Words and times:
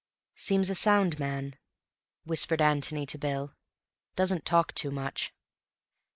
"Seems 0.35 0.71
a 0.71 0.73
sound 0.73 1.19
man," 1.19 1.59
whispered 2.23 2.59
Antony 2.59 3.05
to 3.05 3.19
Bill. 3.19 3.53
"Doesn't 4.15 4.45
talk 4.45 4.73
too 4.73 4.89
much." 4.89 5.31